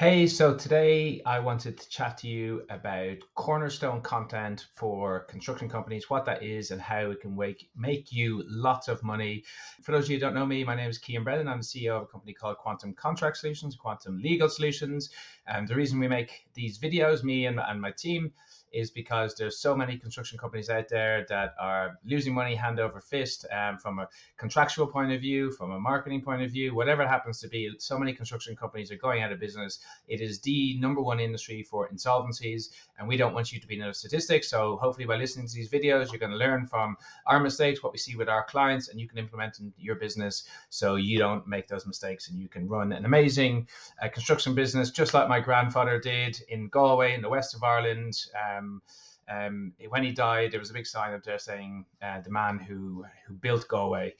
Hey, 0.00 0.28
so 0.28 0.54
today 0.54 1.20
I 1.26 1.40
wanted 1.40 1.76
to 1.76 1.88
chat 1.90 2.16
to 2.20 2.26
you 2.26 2.64
about 2.70 3.18
cornerstone 3.34 4.00
content 4.00 4.68
for 4.74 5.24
construction 5.24 5.68
companies, 5.68 6.08
what 6.08 6.24
that 6.24 6.42
is, 6.42 6.70
and 6.70 6.80
how 6.80 7.10
it 7.10 7.20
can 7.20 7.36
make, 7.36 7.68
make 7.76 8.10
you 8.10 8.42
lots 8.48 8.88
of 8.88 9.02
money. 9.02 9.44
For 9.82 9.92
those 9.92 10.04
of 10.04 10.10
you 10.12 10.16
who 10.16 10.20
don't 10.22 10.32
know 10.32 10.46
me, 10.46 10.64
my 10.64 10.74
name 10.74 10.88
is 10.88 10.98
Cian 10.98 11.22
Brennan. 11.22 11.48
I'm 11.48 11.58
the 11.58 11.64
CEO 11.64 11.96
of 11.98 12.04
a 12.04 12.06
company 12.06 12.32
called 12.32 12.56
Quantum 12.56 12.94
Contract 12.94 13.36
Solutions, 13.36 13.76
Quantum 13.76 14.22
Legal 14.22 14.48
Solutions. 14.48 15.10
And 15.46 15.68
the 15.68 15.74
reason 15.74 16.00
we 16.00 16.08
make 16.08 16.46
these 16.54 16.78
videos, 16.78 17.22
me 17.22 17.44
and, 17.44 17.60
and 17.60 17.78
my 17.78 17.90
team, 17.90 18.32
is 18.72 18.90
because 18.90 19.34
there's 19.34 19.58
so 19.58 19.76
many 19.76 19.96
construction 19.96 20.38
companies 20.38 20.70
out 20.70 20.88
there 20.88 21.26
that 21.28 21.54
are 21.60 21.98
losing 22.04 22.34
money 22.34 22.54
hand 22.54 22.78
over 22.78 23.00
fist 23.00 23.46
um, 23.52 23.78
from 23.78 23.98
a 23.98 24.08
contractual 24.36 24.86
point 24.86 25.12
of 25.12 25.20
view, 25.20 25.50
from 25.52 25.72
a 25.72 25.80
marketing 25.80 26.22
point 26.22 26.42
of 26.42 26.50
view, 26.50 26.74
whatever 26.74 27.02
it 27.02 27.08
happens 27.08 27.40
to 27.40 27.48
be. 27.48 27.70
So 27.78 27.98
many 27.98 28.12
construction 28.12 28.56
companies 28.56 28.90
are 28.90 28.96
going 28.96 29.22
out 29.22 29.32
of 29.32 29.40
business. 29.40 29.80
It 30.08 30.20
is 30.20 30.40
the 30.40 30.78
number 30.78 31.00
one 31.00 31.20
industry 31.20 31.62
for 31.62 31.88
insolvencies, 31.88 32.70
and 32.98 33.08
we 33.08 33.16
don't 33.16 33.34
want 33.34 33.52
you 33.52 33.60
to 33.60 33.66
be 33.66 33.76
another 33.76 33.92
statistic. 33.92 34.44
So 34.44 34.76
hopefully, 34.76 35.06
by 35.06 35.16
listening 35.16 35.46
to 35.46 35.54
these 35.54 35.70
videos, 35.70 36.10
you're 36.10 36.20
going 36.20 36.32
to 36.32 36.38
learn 36.38 36.66
from 36.66 36.96
our 37.26 37.40
mistakes, 37.40 37.82
what 37.82 37.92
we 37.92 37.98
see 37.98 38.16
with 38.16 38.28
our 38.28 38.44
clients, 38.44 38.88
and 38.88 39.00
you 39.00 39.08
can 39.08 39.18
implement 39.18 39.58
in 39.60 39.72
your 39.78 39.96
business 39.96 40.44
so 40.68 40.96
you 40.96 41.18
don't 41.18 41.46
make 41.46 41.68
those 41.68 41.86
mistakes 41.86 42.28
and 42.28 42.38
you 42.40 42.48
can 42.48 42.68
run 42.68 42.92
an 42.92 43.04
amazing 43.04 43.66
uh, 44.02 44.08
construction 44.08 44.54
business 44.54 44.90
just 44.90 45.14
like 45.14 45.28
my 45.28 45.40
grandfather 45.40 45.98
did 45.98 46.40
in 46.48 46.68
Galway 46.68 47.14
in 47.14 47.22
the 47.22 47.28
west 47.28 47.54
of 47.54 47.62
Ireland. 47.62 48.14
Um, 48.34 48.59
um, 48.60 48.82
um, 49.28 49.72
when 49.88 50.02
he 50.02 50.12
died, 50.12 50.50
there 50.50 50.60
was 50.60 50.70
a 50.70 50.74
big 50.74 50.86
sign 50.86 51.14
up 51.14 51.22
there 51.22 51.38
saying 51.38 51.84
uh, 52.02 52.20
the 52.20 52.30
man 52.30 52.58
who 52.58 53.04
who 53.26 53.34
built 53.34 53.68
Galway. 53.68 54.14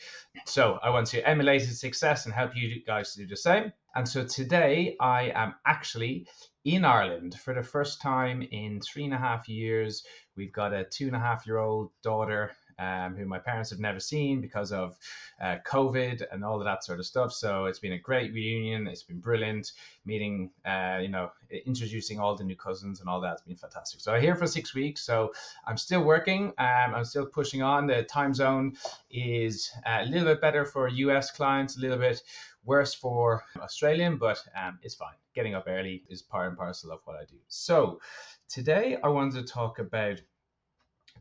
So 0.46 0.78
I 0.82 0.90
want 0.90 1.08
to 1.08 1.28
emulate 1.28 1.62
his 1.62 1.80
success 1.80 2.26
and 2.26 2.34
help 2.34 2.54
you 2.54 2.82
guys 2.84 3.12
to 3.14 3.20
do 3.20 3.26
the 3.26 3.36
same. 3.36 3.72
And 3.94 4.08
so 4.08 4.24
today 4.24 4.96
I 5.00 5.32
am 5.34 5.54
actually 5.66 6.28
in 6.64 6.84
Ireland 6.84 7.34
for 7.34 7.54
the 7.54 7.62
first 7.62 8.00
time 8.00 8.42
in 8.42 8.80
three 8.80 9.04
and 9.04 9.14
a 9.14 9.18
half 9.18 9.48
years. 9.48 10.04
We've 10.36 10.52
got 10.52 10.72
a 10.72 10.84
two 10.84 11.06
and 11.06 11.16
a 11.16 11.20
half 11.20 11.46
year 11.46 11.58
old 11.58 11.90
daughter 12.02 12.52
um, 12.80 13.14
who 13.14 13.26
my 13.26 13.38
parents 13.38 13.70
have 13.70 13.78
never 13.78 14.00
seen 14.00 14.40
because 14.40 14.72
of 14.72 14.96
uh, 15.40 15.56
COVID 15.66 16.22
and 16.32 16.44
all 16.44 16.58
of 16.58 16.64
that 16.64 16.82
sort 16.82 16.98
of 16.98 17.06
stuff. 17.06 17.32
So 17.32 17.66
it's 17.66 17.78
been 17.78 17.92
a 17.92 17.98
great 17.98 18.32
reunion. 18.32 18.86
It's 18.86 19.02
been 19.02 19.20
brilliant 19.20 19.72
meeting, 20.04 20.50
uh, 20.64 20.98
you 21.00 21.08
know, 21.08 21.30
introducing 21.66 22.18
all 22.18 22.34
the 22.34 22.44
new 22.44 22.56
cousins 22.56 23.00
and 23.00 23.08
all 23.08 23.20
that. 23.20 23.34
It's 23.34 23.42
been 23.42 23.56
fantastic. 23.56 24.00
So 24.00 24.14
I'm 24.14 24.22
here 24.22 24.34
for 24.34 24.46
six 24.46 24.74
weeks. 24.74 25.02
So 25.02 25.32
I'm 25.66 25.76
still 25.76 26.02
working. 26.02 26.48
Um, 26.58 26.94
I'm 26.94 27.04
still 27.04 27.26
pushing 27.26 27.62
on. 27.62 27.86
The 27.86 28.02
time 28.04 28.32
zone 28.32 28.76
is 29.10 29.70
a 29.86 30.06
little 30.06 30.26
bit 30.26 30.40
better 30.40 30.64
for 30.64 30.88
US 30.88 31.30
clients, 31.30 31.76
a 31.76 31.80
little 31.80 31.98
bit 31.98 32.22
worse 32.64 32.94
for 32.94 33.44
Australian, 33.58 34.16
but 34.16 34.38
um, 34.56 34.78
it's 34.82 34.94
fine. 34.94 35.14
Getting 35.34 35.54
up 35.54 35.64
early 35.66 36.04
is 36.08 36.22
part 36.22 36.48
and 36.48 36.56
parcel 36.56 36.92
of 36.92 37.00
what 37.04 37.16
I 37.16 37.24
do. 37.24 37.36
So 37.48 38.00
today 38.48 38.98
I 39.02 39.08
wanted 39.08 39.46
to 39.46 39.52
talk 39.52 39.78
about 39.78 40.20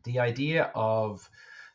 the 0.04 0.18
idea 0.18 0.70
of 0.74 1.28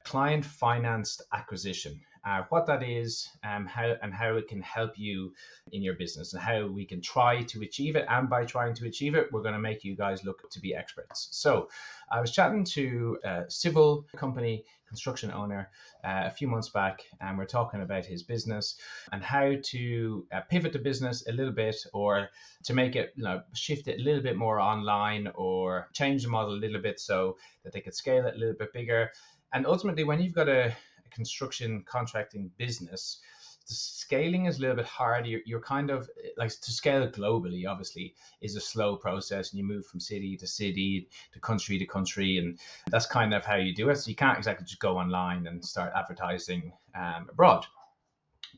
client 0.05 0.45
financed 0.45 1.23
acquisition. 1.33 1.99
Uh, 2.27 2.41
what 2.49 2.65
that 2.65 2.81
is, 2.81 3.29
um, 3.43 3.67
how 3.67 3.95
and 4.01 4.11
how 4.11 4.35
it 4.35 4.47
can 4.47 4.59
help 4.61 4.97
you 4.97 5.31
in 5.71 5.83
your 5.83 5.93
business, 5.93 6.33
and 6.33 6.41
how 6.41 6.65
we 6.65 6.83
can 6.83 6.99
try 6.99 7.43
to 7.43 7.61
achieve 7.61 7.95
it. 7.95 8.05
And 8.09 8.27
by 8.27 8.45
trying 8.45 8.73
to 8.75 8.87
achieve 8.87 9.13
it, 9.13 9.31
we're 9.31 9.43
going 9.43 9.53
to 9.53 9.59
make 9.59 9.83
you 9.83 9.95
guys 9.95 10.23
look 10.23 10.49
to 10.49 10.59
be 10.59 10.73
experts. 10.73 11.27
So, 11.31 11.69
I 12.11 12.19
was 12.21 12.31
chatting 12.31 12.63
to 12.63 13.19
a 13.23 13.43
civil 13.47 14.05
company 14.15 14.63
construction 14.87 15.31
owner 15.31 15.69
uh, 16.03 16.23
a 16.25 16.31
few 16.31 16.47
months 16.47 16.69
back, 16.69 17.03
and 17.21 17.37
we're 17.37 17.45
talking 17.45 17.81
about 17.81 18.05
his 18.05 18.23
business 18.23 18.75
and 19.11 19.23
how 19.23 19.53
to 19.61 20.25
uh, 20.33 20.41
pivot 20.41 20.73
the 20.73 20.79
business 20.79 21.27
a 21.27 21.31
little 21.31 21.53
bit, 21.53 21.75
or 21.93 22.29
to 22.63 22.73
make 22.73 22.95
it, 22.95 23.13
you 23.15 23.23
know, 23.23 23.41
shift 23.53 23.87
it 23.87 23.99
a 23.99 24.03
little 24.03 24.23
bit 24.23 24.35
more 24.35 24.59
online, 24.59 25.29
or 25.35 25.89
change 25.93 26.23
the 26.23 26.29
model 26.29 26.55
a 26.55 26.61
little 26.63 26.81
bit 26.81 26.99
so 26.99 27.37
that 27.63 27.73
they 27.73 27.81
could 27.81 27.95
scale 27.95 28.25
it 28.25 28.35
a 28.35 28.37
little 28.37 28.55
bit 28.57 28.73
bigger 28.73 29.11
and 29.53 29.65
ultimately, 29.65 30.03
when 30.03 30.21
you've 30.21 30.33
got 30.33 30.49
a, 30.49 30.67
a 30.67 31.09
construction 31.11 31.83
contracting 31.87 32.51
business, 32.57 33.19
the 33.67 33.73
scaling 33.73 34.45
is 34.45 34.59
a 34.59 34.61
little 34.61 34.75
bit 34.75 34.85
hard. 34.85 35.25
You're, 35.25 35.41
you're 35.45 35.61
kind 35.61 35.89
of 35.89 36.07
like 36.37 36.49
to 36.49 36.71
scale 36.71 37.07
globally, 37.07 37.67
obviously, 37.67 38.13
is 38.41 38.55
a 38.55 38.61
slow 38.61 38.95
process, 38.95 39.51
and 39.51 39.59
you 39.59 39.65
move 39.65 39.85
from 39.87 39.99
city 39.99 40.37
to 40.37 40.47
city, 40.47 41.09
to 41.33 41.39
country 41.39 41.79
to 41.79 41.85
country, 41.85 42.37
and 42.37 42.59
that's 42.91 43.07
kind 43.07 43.33
of 43.33 43.43
how 43.43 43.55
you 43.55 43.73
do 43.73 43.89
it. 43.89 43.95
So 43.95 44.09
you 44.09 44.15
can't 44.15 44.37
exactly 44.37 44.65
just 44.65 44.79
go 44.79 44.97
online 44.97 45.47
and 45.47 45.65
start 45.65 45.93
advertising 45.95 46.73
um, 46.93 47.27
abroad. 47.29 47.65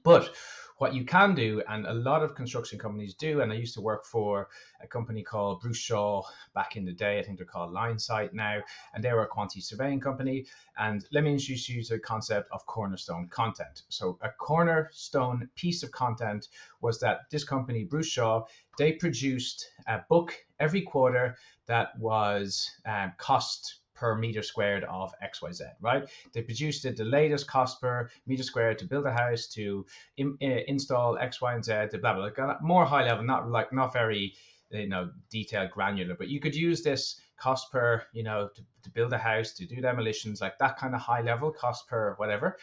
But 0.03 0.29
what 0.77 0.93
you 0.93 1.05
can 1.05 1.33
do, 1.33 1.61
and 1.67 1.85
a 1.85 1.93
lot 1.93 2.23
of 2.23 2.35
construction 2.35 2.77
companies 2.77 3.13
do, 3.15 3.41
and 3.41 3.51
I 3.51 3.55
used 3.55 3.73
to 3.75 3.81
work 3.81 4.05
for 4.05 4.47
a 4.81 4.87
company 4.87 5.23
called 5.23 5.61
Bruce 5.61 5.77
Shaw 5.77 6.23
back 6.53 6.75
in 6.75 6.85
the 6.85 6.93
day. 6.93 7.19
I 7.19 7.23
think 7.23 7.37
they're 7.37 7.45
called 7.45 7.73
Linesight 7.73 8.33
now, 8.33 8.61
and 8.93 9.03
they 9.03 9.11
were 9.11 9.23
a 9.23 9.27
quantity 9.27 9.61
surveying 9.61 9.99
company. 9.99 10.45
And 10.77 11.05
let 11.11 11.23
me 11.23 11.31
introduce 11.31 11.67
you 11.67 11.83
to 11.83 11.93
the 11.95 11.99
concept 11.99 12.49
of 12.51 12.65
cornerstone 12.65 13.27
content. 13.29 13.83
So 13.89 14.19
a 14.21 14.29
cornerstone 14.29 15.49
piece 15.55 15.83
of 15.83 15.91
content 15.91 16.47
was 16.81 16.99
that 16.99 17.21
this 17.31 17.43
company, 17.43 17.83
Bruce 17.83 18.07
Shaw, 18.07 18.45
they 18.77 18.93
produced 18.93 19.69
a 19.87 20.01
book 20.07 20.33
every 20.59 20.81
quarter 20.81 21.37
that 21.65 21.97
was 21.99 22.69
um, 22.85 23.13
cost 23.17 23.79
per 23.97 24.15
meter 24.15 24.43
squared 24.43 24.83
of 24.85 25.13
XYZ, 25.23 25.61
right? 25.81 26.07
They 26.33 26.41
produced 26.41 26.85
it 26.85 26.95
the 26.97 27.03
latest 27.03 27.47
cost 27.47 27.81
per 27.81 28.09
meter 28.25 28.43
squared 28.43 28.77
to 28.79 28.85
build 28.85 29.05
a 29.05 29.11
house, 29.11 29.47
to 29.47 29.85
in, 30.17 30.37
uh, 30.41 30.61
install 30.67 31.17
X, 31.17 31.41
Y, 31.41 31.53
and 31.53 31.65
Z, 31.65 31.73
to 31.91 31.97
blah, 31.97 32.13
blah, 32.13 32.29
blah. 32.29 32.57
More 32.61 32.85
high 32.85 33.05
level, 33.05 33.25
not 33.25 33.49
like, 33.49 33.73
not 33.73 33.91
very, 33.91 34.33
you 34.69 34.87
know, 34.87 35.09
detailed 35.29 35.71
granular, 35.71 36.15
but 36.15 36.27
you 36.27 36.39
could 36.39 36.55
use 36.55 36.83
this 36.83 37.19
cost 37.37 37.71
per, 37.71 38.03
you 38.13 38.23
know, 38.23 38.49
to, 38.55 38.61
to 38.83 38.89
build 38.91 39.11
a 39.13 39.17
house, 39.17 39.53
to 39.53 39.65
do 39.65 39.81
demolitions, 39.81 40.41
like 40.41 40.57
that 40.59 40.77
kind 40.77 40.93
of 40.93 41.01
high 41.01 41.21
level 41.21 41.51
cost 41.51 41.87
per 41.87 42.13
whatever 42.17 42.57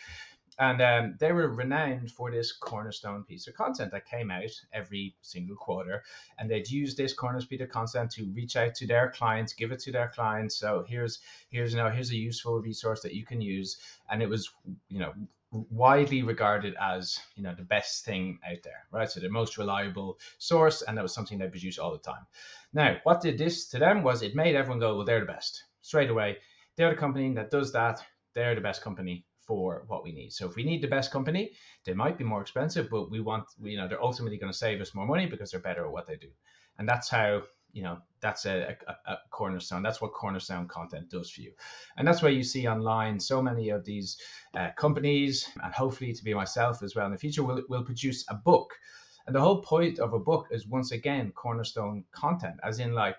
and 0.59 0.81
um, 0.81 1.16
they 1.19 1.32
were 1.32 1.48
renowned 1.48 2.10
for 2.10 2.31
this 2.31 2.53
cornerstone 2.53 3.25
piece 3.25 3.47
of 3.47 3.54
content 3.54 3.91
that 3.91 4.06
came 4.06 4.31
out 4.31 4.50
every 4.72 5.16
single 5.22 5.56
quarter. 5.56 6.04
And 6.38 6.50
they'd 6.50 6.69
use 6.69 6.94
this 6.94 7.12
cornerstone 7.12 7.48
piece 7.48 7.60
of 7.60 7.70
content 7.70 8.12
to 8.12 8.31
reach 8.34 8.56
out 8.56 8.75
to 8.76 8.87
their 8.87 9.10
clients 9.10 9.53
give 9.53 9.72
it 9.72 9.81
to 9.81 9.92
their 9.92 10.09
clients. 10.15 10.56
So 10.56 10.84
here's 10.87 11.20
here's 11.50 11.72
you 11.72 11.78
know 11.78 11.91
here's 11.91 12.10
a 12.10 12.16
useful 12.16 12.60
resource 12.60 13.03
that 13.03 13.15
you 13.15 13.25
can 13.25 13.41
use. 13.41 13.78
And 14.09 14.22
it 14.22 14.28
was 14.28 14.50
you 14.88 15.00
know 15.00 15.12
widely 15.70 16.22
regarded 16.22 16.75
as 16.81 17.19
you 17.36 17.42
know 17.42 17.54
the 17.54 17.62
best 17.62 18.04
thing 18.04 18.38
out 18.48 18.62
there 18.65 18.86
right? 18.91 19.10
So 19.10 19.21
the 19.21 19.28
most 19.28 19.59
reliable 19.59 20.19
source 20.38 20.82
and 20.82 20.97
that 20.97 21.03
was 21.03 21.15
something 21.15 21.38
they 21.38 21.48
produced 21.48 21.78
all 21.78 21.92
the 21.92 21.98
time. 21.98 22.26
Now 22.72 22.97
what 23.04 23.21
did 23.21 23.38
this 23.38 23.69
to 23.69 23.78
them 23.78 24.03
was 24.03 24.22
it 24.22 24.34
made 24.34 24.56
everyone 24.56 24.81
go 24.81 24.97
well 24.97 25.04
they're 25.04 25.21
the 25.21 25.26
best 25.26 25.65
straight 25.82 26.10
away. 26.10 26.38
They're 26.76 26.91
the 26.91 26.97
company 26.97 27.32
that 27.34 27.50
does 27.50 27.72
that. 27.72 28.03
They're 28.34 28.56
the 28.56 28.60
best 28.60 28.82
company 28.82 29.25
for 29.47 29.84
what 29.87 30.05
we 30.05 30.12
need. 30.12 30.32
So 30.32 30.49
if 30.49 30.56
we 30.56 30.65
need 30.65 30.82
the 30.82 30.88
best 30.88 31.10
company, 31.10 31.53
they 31.84 31.94
might 31.94 32.19
be 32.19 32.25
more 32.25 32.41
expensive, 32.41 32.88
but 32.91 33.10
we 33.10 33.21
want, 33.21 33.44
you 33.62 33.77
know, 33.77 33.88
they're 33.88 34.03
ultimately 34.03 34.38
going 34.38 34.53
to 34.53 34.59
save 34.59 34.81
us 34.81 34.94
more 34.94 35.06
money 35.06 35.27
because 35.27 35.50
they're 35.50 35.60
better 35.60 35.84
at 35.84 35.93
what 35.93 36.06
they 36.06 36.16
do. 36.16 36.28
And 36.78 36.88
that's 36.88 37.09
how, 37.09 37.43
you 37.72 37.83
know, 37.83 37.99
that's 38.21 38.47
a, 38.47 38.77
a, 38.87 39.12
a 39.12 39.19
cornerstone. 39.31 39.83
That's 39.83 40.00
what 40.00 40.12
cornerstone 40.12 40.69
content 40.69 41.10
does 41.10 41.31
for 41.31 41.43
you. 41.43 41.53
And 41.97 42.06
that's 42.06 42.22
why 42.22 42.31
you 42.31 42.43
see 42.43 42.66
online 42.69 43.21
so 43.21 43.43
many 43.43 43.71
of 43.71 43.84
these 43.84 44.16
uh, 44.54 44.71
companies, 44.77 45.49
and 45.62 45.75
hopefully 45.75 46.12
to 46.12 46.25
be 46.25 46.34
myself 46.34 46.83
as 46.83 46.94
well 46.94 47.06
in 47.06 47.12
the 47.12 47.19
future, 47.19 47.43
will, 47.43 47.62
will 47.69 47.84
produce 47.84 48.25
a 48.28 48.34
book. 48.34 48.75
And 49.27 49.34
the 49.34 49.41
whole 49.41 49.62
point 49.62 49.99
of 49.99 50.12
a 50.12 50.19
book 50.19 50.49
is 50.50 50.66
once 50.66 50.93
again 50.93 51.33
cornerstone 51.33 52.04
content, 52.12 52.56
as 52.62 52.78
in 52.78 52.93
like, 52.93 53.16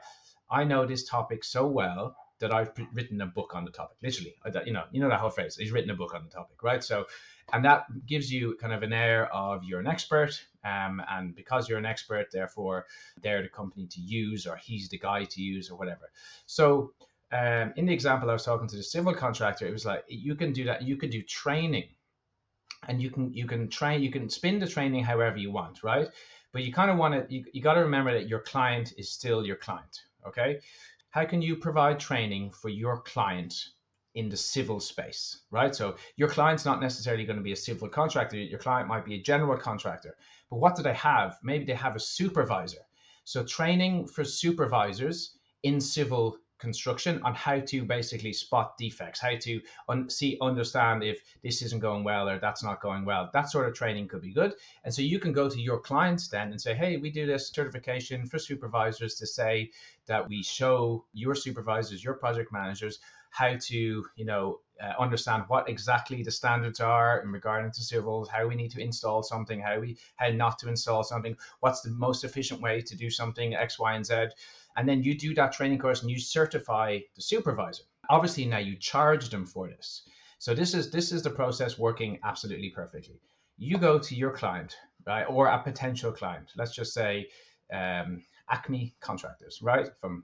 I 0.49 0.63
know 0.63 0.85
this 0.85 1.09
topic 1.09 1.43
so 1.43 1.65
well 1.67 2.15
that 2.39 2.53
I've 2.53 2.71
written 2.93 3.21
a 3.21 3.25
book 3.25 3.55
on 3.55 3.65
the 3.65 3.71
topic. 3.71 3.97
Literally, 4.03 4.35
you 4.65 4.73
know, 4.73 4.83
you 4.91 4.99
know 4.99 5.09
that 5.09 5.19
whole 5.19 5.29
phrase. 5.29 5.55
He's 5.55 5.71
written 5.71 5.89
a 5.89 5.95
book 5.95 6.13
on 6.13 6.23
the 6.23 6.29
topic, 6.29 6.61
right? 6.63 6.83
So, 6.83 7.05
and 7.53 7.63
that 7.65 7.85
gives 8.05 8.31
you 8.31 8.57
kind 8.59 8.73
of 8.73 8.83
an 8.83 8.93
air 8.93 9.33
of 9.33 9.63
you're 9.63 9.79
an 9.79 9.87
expert, 9.87 10.43
um, 10.63 11.01
and 11.09 11.35
because 11.35 11.69
you're 11.69 11.77
an 11.77 11.85
expert, 11.85 12.27
therefore 12.31 12.87
they're 13.21 13.41
the 13.41 13.49
company 13.49 13.87
to 13.87 14.01
use, 14.01 14.45
or 14.45 14.57
he's 14.57 14.89
the 14.89 14.99
guy 14.99 15.23
to 15.23 15.41
use, 15.41 15.69
or 15.69 15.77
whatever. 15.77 16.11
So, 16.45 16.93
um, 17.31 17.73
in 17.77 17.85
the 17.85 17.93
example 17.93 18.29
I 18.29 18.33
was 18.33 18.43
talking 18.43 18.67
to 18.67 18.75
the 18.77 18.83
civil 18.83 19.13
contractor, 19.13 19.65
it 19.65 19.71
was 19.71 19.85
like 19.85 20.03
you 20.07 20.35
can 20.35 20.51
do 20.51 20.65
that. 20.65 20.83
You 20.83 20.97
can 20.97 21.09
do 21.09 21.21
training, 21.21 21.89
and 22.87 23.01
you 23.01 23.09
can 23.09 23.33
you 23.33 23.47
can 23.47 23.69
train, 23.69 24.01
you 24.01 24.11
can 24.11 24.29
spin 24.29 24.59
the 24.59 24.67
training 24.67 25.03
however 25.03 25.37
you 25.37 25.51
want, 25.51 25.83
right? 25.83 26.09
But 26.51 26.63
you 26.63 26.71
kind 26.71 26.89
of 26.89 26.97
want 26.97 27.13
to 27.13 27.33
you, 27.33 27.45
you 27.51 27.61
got 27.61 27.73
to 27.73 27.81
remember 27.81 28.13
that 28.13 28.29
your 28.29 28.39
client 28.39 28.93
is 28.97 29.11
still 29.11 29.45
your 29.45 29.57
client, 29.57 30.03
okay? 30.25 30.59
How 31.15 31.23
can 31.23 31.41
you 31.41 31.55
provide 31.55 31.97
training 31.97 32.51
for 32.51 32.67
your 32.67 32.99
client 32.99 33.69
in 34.15 34.27
the 34.27 34.35
civil 34.35 34.81
space, 34.81 35.43
right? 35.49 35.73
So 35.73 35.95
your 36.17 36.27
client's 36.27 36.65
not 36.65 36.81
necessarily 36.81 37.23
going 37.23 37.37
to 37.37 37.41
be 37.41 37.53
a 37.53 37.55
civil 37.55 37.87
contractor. 37.87 38.35
Your 38.35 38.59
client 38.59 38.89
might 38.89 39.05
be 39.05 39.15
a 39.15 39.21
general 39.21 39.57
contractor. 39.57 40.17
But 40.49 40.57
what 40.57 40.75
do 40.75 40.83
they 40.83 40.93
have? 40.95 41.37
Maybe 41.41 41.63
they 41.63 41.73
have 41.73 41.95
a 41.95 42.01
supervisor. 42.01 42.81
So 43.23 43.45
training 43.45 44.07
for 44.07 44.25
supervisors 44.25 45.37
in 45.63 45.79
civil 45.79 46.35
construction 46.59 47.21
on 47.23 47.33
how 47.33 47.59
to 47.59 47.83
basically 47.83 48.33
spot 48.33 48.77
defects, 48.77 49.19
how 49.19 49.35
to 49.35 49.61
un- 49.89 50.09
see, 50.09 50.37
understand 50.41 51.03
if 51.03 51.21
this 51.43 51.61
isn't 51.61 51.79
going 51.79 52.03
well 52.03 52.29
or 52.29 52.39
that's 52.39 52.63
not 52.63 52.81
going 52.81 53.05
well. 53.05 53.29
That 53.33 53.49
sort 53.49 53.67
of 53.67 53.73
training 53.73 54.07
could 54.07 54.21
be 54.21 54.33
good. 54.33 54.53
And 54.83 54.93
so 54.93 55.01
you 55.01 55.19
can 55.19 55.33
go 55.33 55.49
to 55.49 55.61
your 55.61 55.79
clients 55.79 56.27
then 56.27 56.51
and 56.51 56.61
say, 56.61 56.73
hey, 56.73 56.97
we 56.97 57.11
do 57.11 57.25
this 57.25 57.49
certification 57.49 58.25
for 58.25 58.39
supervisors 58.39 59.15
to 59.15 59.27
say 59.27 59.71
that 60.07 60.27
we 60.27 60.43
show 60.43 61.05
your 61.13 61.35
supervisors, 61.35 62.03
your 62.03 62.13
project 62.15 62.51
managers, 62.51 62.99
how 63.29 63.57
to, 63.59 64.05
you 64.15 64.25
know, 64.25 64.59
uh, 64.81 64.93
understand 64.99 65.43
what 65.47 65.69
exactly 65.69 66.23
the 66.23 66.31
standards 66.31 66.79
are 66.79 67.21
in 67.21 67.31
regard 67.31 67.73
to 67.73 67.81
civils, 67.81 68.29
how 68.29 68.47
we 68.47 68.55
need 68.55 68.71
to 68.71 68.81
install 68.81 69.23
something, 69.23 69.59
how 69.59 69.79
we 69.79 69.97
how 70.15 70.29
not 70.29 70.59
to 70.59 70.69
install 70.69 71.03
something, 71.03 71.35
what's 71.59 71.81
the 71.81 71.91
most 71.91 72.23
efficient 72.23 72.61
way 72.61 72.81
to 72.81 72.95
do 72.95 73.09
something 73.09 73.55
X, 73.55 73.79
Y, 73.79 73.93
and 73.93 74.05
Z 74.05 74.27
and 74.75 74.87
then 74.87 75.03
you 75.03 75.17
do 75.17 75.33
that 75.35 75.53
training 75.53 75.79
course 75.79 76.01
and 76.01 76.11
you 76.11 76.19
certify 76.19 76.99
the 77.15 77.21
supervisor. 77.21 77.83
Obviously, 78.09 78.45
now 78.45 78.57
you 78.57 78.75
charge 78.75 79.29
them 79.29 79.45
for 79.45 79.67
this. 79.67 80.03
So 80.39 80.53
this 80.53 80.73
is 80.73 80.91
this 80.91 81.11
is 81.11 81.23
the 81.23 81.29
process 81.29 81.79
working 81.79 82.19
absolutely 82.23 82.69
perfectly. 82.69 83.19
You 83.57 83.77
go 83.77 83.97
to 83.97 84.15
your 84.15 84.31
client, 84.31 84.75
right, 85.07 85.23
or 85.23 85.47
a 85.47 85.63
potential 85.63 86.11
client. 86.11 86.51
Let's 86.57 86.75
just 86.75 86.93
say 86.93 87.29
um, 87.73 88.23
Acme 88.49 88.95
Contractors, 88.99 89.61
right? 89.61 89.89
From 89.99 90.23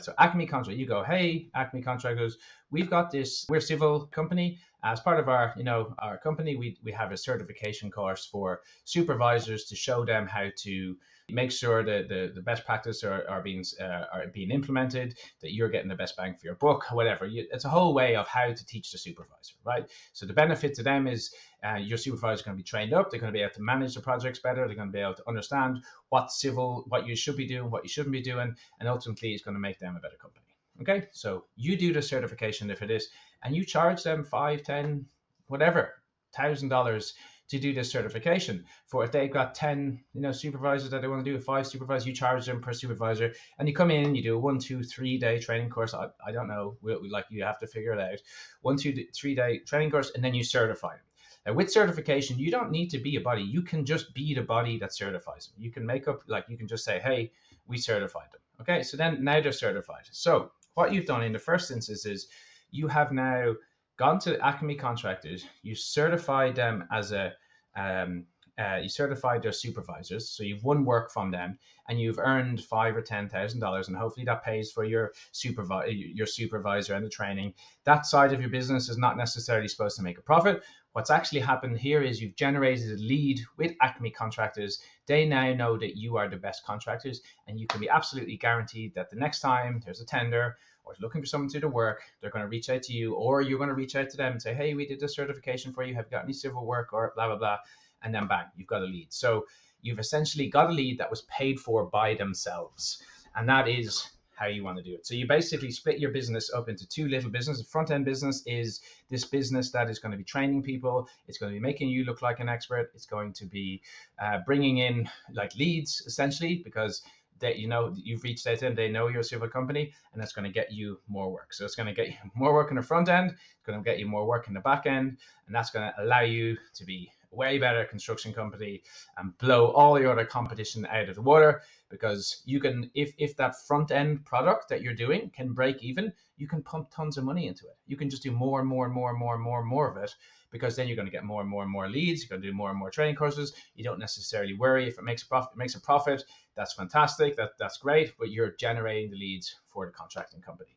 so 0.00 0.12
Acme 0.18 0.46
Contractors, 0.46 0.78
you 0.78 0.86
go, 0.86 1.02
hey, 1.02 1.48
Acme 1.54 1.82
Contractors, 1.82 2.36
we've 2.70 2.90
got 2.90 3.10
this. 3.10 3.46
We're 3.48 3.60
civil 3.60 4.06
company. 4.06 4.58
As 4.82 4.98
part 5.00 5.20
of 5.20 5.28
our, 5.28 5.52
you 5.56 5.64
know, 5.64 5.94
our 5.98 6.18
company, 6.18 6.56
we 6.56 6.78
we 6.82 6.92
have 6.92 7.12
a 7.12 7.16
certification 7.16 7.90
course 7.90 8.26
for 8.26 8.62
supervisors 8.84 9.64
to 9.66 9.76
show 9.76 10.04
them 10.04 10.26
how 10.26 10.48
to 10.62 10.96
make 11.32 11.52
sure 11.52 11.84
that 11.84 12.08
the, 12.08 12.32
the 12.34 12.40
best 12.40 12.64
practice 12.64 13.04
are, 13.04 13.24
are 13.28 13.42
being 13.42 13.64
uh, 13.80 14.04
are 14.12 14.26
being 14.32 14.50
implemented, 14.50 15.18
that 15.40 15.52
you're 15.52 15.68
getting 15.68 15.88
the 15.88 15.94
best 15.94 16.16
bang 16.16 16.34
for 16.34 16.46
your 16.46 16.54
buck, 16.56 16.84
whatever. 16.92 17.26
You, 17.26 17.46
it's 17.52 17.64
a 17.64 17.68
whole 17.68 17.94
way 17.94 18.16
of 18.16 18.26
how 18.28 18.52
to 18.52 18.66
teach 18.66 18.92
the 18.92 18.98
supervisor, 18.98 19.54
right? 19.64 19.84
So 20.12 20.26
the 20.26 20.32
benefit 20.32 20.74
to 20.74 20.82
them 20.82 21.06
is 21.06 21.34
uh, 21.64 21.76
your 21.76 21.98
supervisor 21.98 22.34
is 22.34 22.42
going 22.42 22.56
to 22.56 22.62
be 22.62 22.66
trained 22.66 22.92
up. 22.92 23.10
They're 23.10 23.20
going 23.20 23.32
to 23.32 23.36
be 23.36 23.42
able 23.42 23.54
to 23.54 23.62
manage 23.62 23.94
the 23.94 24.00
projects 24.00 24.38
better. 24.38 24.66
They're 24.66 24.76
going 24.76 24.88
to 24.88 24.92
be 24.92 25.00
able 25.00 25.14
to 25.14 25.28
understand 25.28 25.78
what 26.08 26.32
civil, 26.32 26.84
what 26.88 27.06
you 27.06 27.16
should 27.16 27.36
be 27.36 27.46
doing, 27.46 27.70
what 27.70 27.84
you 27.84 27.88
shouldn't 27.88 28.12
be 28.12 28.22
doing, 28.22 28.54
and 28.78 28.88
ultimately 28.88 29.32
it's 29.32 29.42
going 29.42 29.54
to 29.56 29.60
make 29.60 29.78
them 29.78 29.96
a 29.96 30.00
better 30.00 30.16
company. 30.16 30.46
Okay, 30.82 31.08
so 31.12 31.44
you 31.56 31.76
do 31.76 31.92
the 31.92 32.00
certification 32.00 32.70
if 32.70 32.80
it 32.80 32.90
is, 32.90 33.08
and 33.42 33.54
you 33.54 33.64
charge 33.64 34.02
them 34.02 34.24
five, 34.24 34.62
ten, 34.62 35.04
whatever, 35.48 35.94
thousand 36.34 36.70
dollars 36.70 37.14
to 37.50 37.58
do 37.58 37.74
this 37.74 37.90
certification. 37.90 38.64
For 38.86 39.04
if 39.04 39.12
they've 39.12 39.30
got 39.30 39.54
10, 39.54 40.00
you 40.14 40.20
know, 40.20 40.32
supervisors 40.32 40.90
that 40.90 41.02
they 41.02 41.08
want 41.08 41.24
to 41.24 41.30
do, 41.30 41.38
five 41.38 41.66
supervisors, 41.66 42.06
you 42.06 42.14
charge 42.14 42.46
them 42.46 42.60
per 42.60 42.72
supervisor, 42.72 43.34
and 43.58 43.68
you 43.68 43.74
come 43.74 43.90
in 43.90 44.14
you 44.14 44.22
do 44.22 44.36
a 44.36 44.38
one, 44.38 44.58
two, 44.58 44.82
three 44.82 45.18
day 45.18 45.38
training 45.38 45.68
course. 45.68 45.92
I, 45.92 46.08
I 46.24 46.32
don't 46.32 46.48
know, 46.48 46.76
we, 46.80 46.96
we, 46.96 47.10
like 47.10 47.26
you 47.28 47.42
have 47.42 47.58
to 47.58 47.66
figure 47.66 47.92
it 47.92 48.00
out. 48.00 48.18
One, 48.62 48.76
two, 48.76 48.94
three 49.14 49.34
day 49.34 49.58
training 49.66 49.90
course, 49.90 50.12
and 50.14 50.24
then 50.24 50.34
you 50.34 50.44
certify 50.44 50.92
them. 50.92 51.04
Now, 51.44 51.54
with 51.54 51.72
certification, 51.72 52.38
you 52.38 52.50
don't 52.50 52.70
need 52.70 52.90
to 52.90 52.98
be 52.98 53.16
a 53.16 53.20
body. 53.20 53.42
You 53.42 53.62
can 53.62 53.84
just 53.84 54.14
be 54.14 54.34
the 54.34 54.42
body 54.42 54.78
that 54.78 54.94
certifies 54.94 55.46
them. 55.46 55.56
You 55.58 55.70
can 55.72 55.86
make 55.86 56.06
up, 56.06 56.20
like, 56.26 56.44
you 56.48 56.56
can 56.56 56.68
just 56.68 56.84
say, 56.84 57.00
hey, 57.00 57.32
we 57.66 57.78
certified 57.78 58.28
them. 58.30 58.40
Okay, 58.60 58.82
so 58.82 58.96
then 58.96 59.24
now 59.24 59.40
they're 59.40 59.52
certified. 59.52 60.04
So, 60.12 60.52
what 60.74 60.92
you've 60.92 61.06
done 61.06 61.24
in 61.24 61.32
the 61.32 61.38
first 61.38 61.70
instance 61.70 62.04
is 62.04 62.28
you 62.70 62.88
have 62.88 63.10
now 63.10 63.54
gone 64.00 64.18
to 64.18 64.40
Acme 64.40 64.74
contractors, 64.76 65.44
you 65.62 65.74
certified 65.74 66.56
them 66.56 66.88
as 66.90 67.12
a 67.12 67.34
um, 67.76 68.24
uh, 68.58 68.78
you 68.82 68.88
certified 68.88 69.42
their 69.42 69.52
supervisors, 69.52 70.28
so 70.30 70.42
you've 70.42 70.64
won 70.64 70.84
work 70.84 71.10
from 71.10 71.30
them, 71.30 71.58
and 71.88 72.00
you've 72.00 72.18
earned 72.18 72.62
five 72.64 72.96
or 72.96 73.02
ten 73.02 73.28
thousand 73.28 73.60
dollars, 73.60 73.88
and 73.88 73.96
hopefully 73.96 74.24
that 74.24 74.42
pays 74.42 74.72
for 74.72 74.84
your 74.84 75.12
supervisor, 75.32 75.90
your 75.92 76.26
supervisor 76.26 76.94
and 76.94 77.04
the 77.04 77.10
training. 77.10 77.52
That 77.84 78.06
side 78.06 78.32
of 78.32 78.40
your 78.40 78.50
business 78.50 78.88
is 78.88 78.96
not 78.96 79.18
necessarily 79.18 79.68
supposed 79.68 79.96
to 79.96 80.02
make 80.02 80.18
a 80.18 80.22
profit. 80.22 80.62
What's 80.92 81.10
actually 81.10 81.40
happened 81.40 81.78
here 81.78 82.02
is 82.02 82.20
you've 82.20 82.36
generated 82.36 82.90
a 82.90 83.02
lead 83.02 83.40
with 83.58 83.76
Acme 83.82 84.10
contractors. 84.10 84.80
They 85.06 85.24
now 85.26 85.52
know 85.52 85.78
that 85.78 85.96
you 85.96 86.16
are 86.16 86.28
the 86.28 86.36
best 86.36 86.64
contractors, 86.64 87.20
and 87.46 87.60
you 87.60 87.66
can 87.66 87.80
be 87.80 87.88
absolutely 87.90 88.38
guaranteed 88.38 88.94
that 88.94 89.10
the 89.10 89.16
next 89.16 89.40
time 89.40 89.82
there's 89.84 90.00
a 90.00 90.06
tender 90.06 90.56
looking 91.00 91.20
for 91.20 91.26
someone 91.26 91.48
to 91.50 91.54
do 91.54 91.60
the 91.60 91.68
work, 91.68 92.02
they're 92.20 92.30
going 92.30 92.44
to 92.44 92.48
reach 92.48 92.70
out 92.70 92.82
to 92.84 92.92
you, 92.92 93.14
or 93.14 93.42
you're 93.42 93.58
going 93.58 93.68
to 93.68 93.74
reach 93.74 93.96
out 93.96 94.10
to 94.10 94.16
them 94.16 94.32
and 94.32 94.42
say, 94.42 94.54
"Hey, 94.54 94.74
we 94.74 94.86
did 94.86 95.00
this 95.00 95.14
certification 95.14 95.72
for 95.72 95.84
you. 95.84 95.94
Have 95.94 96.06
you 96.06 96.16
got 96.16 96.24
any 96.24 96.32
civil 96.32 96.64
work?" 96.66 96.92
Or 96.92 97.12
blah 97.14 97.26
blah 97.26 97.36
blah, 97.36 97.58
and 98.02 98.14
then 98.14 98.26
bang, 98.26 98.46
you've 98.56 98.68
got 98.68 98.82
a 98.82 98.86
lead. 98.86 99.12
So 99.12 99.46
you've 99.82 99.98
essentially 99.98 100.48
got 100.48 100.70
a 100.70 100.72
lead 100.72 100.98
that 100.98 101.10
was 101.10 101.22
paid 101.22 101.60
for 101.60 101.84
by 101.84 102.14
themselves, 102.14 103.02
and 103.34 103.48
that 103.48 103.68
is 103.68 104.08
how 104.40 104.46
you 104.46 104.64
want 104.64 104.78
to 104.78 104.82
do 104.82 104.94
it. 104.94 105.06
So 105.06 105.14
you 105.14 105.26
basically 105.28 105.70
split 105.70 105.98
your 105.98 106.12
business 106.12 106.50
up 106.52 106.70
into 106.70 106.88
two 106.88 107.08
little 107.08 107.30
businesses. 107.30 107.62
The 107.62 107.68
front 107.68 107.90
end 107.90 108.06
business 108.06 108.42
is 108.46 108.80
this 109.10 109.26
business 109.26 109.70
that 109.72 109.90
is 109.90 109.98
going 109.98 110.12
to 110.12 110.18
be 110.18 110.24
training 110.24 110.62
people. 110.62 111.08
It's 111.28 111.36
going 111.36 111.52
to 111.52 111.54
be 111.54 111.60
making 111.60 111.90
you 111.90 112.04
look 112.04 112.22
like 112.22 112.40
an 112.40 112.48
expert. 112.48 112.90
It's 112.94 113.04
going 113.04 113.34
to 113.34 113.44
be 113.44 113.82
uh, 114.18 114.38
bringing 114.46 114.78
in 114.78 115.10
like 115.34 115.54
leads 115.56 116.02
essentially 116.06 116.62
because 116.64 117.02
that 117.40 117.58
you 117.58 117.68
know 117.68 117.94
you've 117.96 118.22
reached 118.22 118.44
to 118.44 118.56
them, 118.56 118.74
they 118.74 118.88
know 118.88 119.08
you're 119.08 119.20
a 119.20 119.24
civil 119.24 119.48
company, 119.48 119.92
and 120.12 120.20
that's 120.20 120.32
going 120.32 120.44
to 120.44 120.52
get 120.52 120.72
you 120.72 121.00
more 121.08 121.30
work. 121.30 121.52
So 121.52 121.64
it's 121.64 121.74
going 121.74 121.86
to 121.86 121.94
get 121.94 122.08
you 122.08 122.14
more 122.34 122.52
work 122.52 122.70
in 122.70 122.76
the 122.76 122.82
front 122.82 123.08
end, 123.08 123.30
it's 123.30 123.66
going 123.66 123.78
to 123.78 123.84
get 123.84 123.98
you 123.98 124.06
more 124.06 124.26
work 124.26 124.48
in 124.48 124.54
the 124.54 124.60
back 124.60 124.86
end, 124.86 125.18
and 125.46 125.54
that's 125.54 125.70
going 125.70 125.90
to 125.90 126.02
allow 126.02 126.20
you 126.20 126.56
to 126.74 126.84
be 126.84 127.10
way 127.30 127.58
better 127.58 127.84
construction 127.84 128.32
company 128.32 128.82
and 129.16 129.36
blow 129.38 129.68
all 129.68 130.00
your 130.00 130.12
other 130.12 130.24
competition 130.24 130.86
out 130.86 131.08
of 131.08 131.14
the 131.14 131.22
water 131.22 131.62
because 131.88 132.42
you 132.44 132.60
can 132.60 132.90
if 132.94 133.12
if 133.18 133.36
that 133.36 133.60
front 133.66 133.90
end 133.90 134.24
product 134.24 134.68
that 134.68 134.82
you're 134.82 134.94
doing 134.94 135.30
can 135.30 135.52
break 135.52 135.82
even, 135.82 136.12
you 136.36 136.48
can 136.48 136.62
pump 136.62 136.90
tons 136.90 137.18
of 137.18 137.24
money 137.24 137.46
into 137.46 137.66
it. 137.66 137.76
You 137.86 137.96
can 137.96 138.10
just 138.10 138.22
do 138.22 138.30
more 138.30 138.60
and 138.60 138.68
more 138.68 138.86
and 138.86 138.94
more 138.94 139.10
and 139.10 139.18
more 139.18 139.34
and 139.34 139.42
more 139.42 139.60
and 139.60 139.68
more 139.68 139.90
of 139.90 139.96
it 140.02 140.14
because 140.50 140.76
then 140.76 140.86
you're 140.86 140.96
going 140.96 141.06
to 141.06 141.12
get 141.12 141.24
more 141.24 141.40
and 141.40 141.50
more 141.50 141.62
and 141.62 141.70
more 141.70 141.88
leads. 141.88 142.22
You're 142.22 142.30
going 142.30 142.42
to 142.42 142.48
do 142.48 142.54
more 142.54 142.70
and 142.70 142.78
more 142.78 142.90
training 142.90 143.16
courses. 143.16 143.52
You 143.74 143.84
don't 143.84 143.98
necessarily 143.98 144.54
worry 144.54 144.88
if 144.88 144.98
it 144.98 145.04
makes 145.04 145.22
a 145.22 145.26
profit. 145.26 145.52
It 145.54 145.58
makes 145.58 145.74
a 145.74 145.80
profit. 145.80 146.24
That's 146.56 146.74
fantastic. 146.74 147.36
That 147.36 147.50
that's 147.58 147.78
great. 147.78 148.14
But 148.18 148.30
you're 148.30 148.52
generating 148.52 149.10
the 149.10 149.18
leads 149.18 149.56
for 149.68 149.86
the 149.86 149.92
contracting 149.92 150.40
company, 150.40 150.76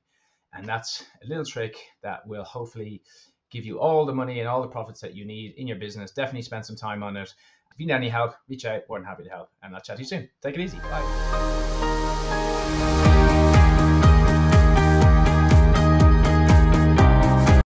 and 0.54 0.68
that's 0.68 1.04
a 1.24 1.28
little 1.28 1.46
trick 1.46 1.76
that 2.02 2.26
will 2.28 2.44
hopefully 2.44 3.02
give 3.54 3.66
you 3.66 3.80
all 3.80 4.06
the 4.06 4.14
money 4.14 4.40
and 4.40 4.50
all 4.50 4.62
the 4.62 4.68
profits 4.68 5.00
that 5.02 5.16
you 5.16 5.24
need 5.24 5.54
in 5.58 5.68
your 5.68 5.78
business. 5.78 6.12
Definitely 6.12 6.42
spend 6.42 6.66
some 6.66 6.76
time 6.76 7.04
on 7.04 7.16
it. 7.16 7.34
If 7.72 7.80
you 7.80 7.86
need 7.86 7.94
any 7.94 8.10
help, 8.10 8.34
reach 8.50 8.66
out. 8.66 8.82
More 8.90 8.98
than 9.00 9.06
happy 9.06 9.24
to 9.24 9.30
help. 9.30 9.50
And 9.62 9.76
I'll 9.76 9.82
chat 9.82 9.98
to 9.98 10.02
you 10.02 10.08
soon. 10.08 10.28
Take 10.42 10.56
it 10.56 10.62
easy. 10.62 10.80
Bye. 10.80 11.04